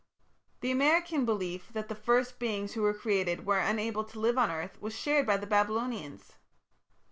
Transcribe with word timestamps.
The 0.61 0.71
American 0.71 1.25
belief 1.25 1.69
that 1.73 1.87
the 1.87 1.93
first 1.93 2.39
beings 2.39 2.73
who 2.73 2.81
were 2.81 2.91
created 2.91 3.45
were 3.45 3.59
unable 3.59 4.03
to 4.05 4.19
live 4.19 4.35
on 4.35 4.49
earth 4.49 4.81
was 4.81 4.97
shared 4.97 5.27
by 5.27 5.37
the 5.37 5.45
Babylonians. 5.45 6.33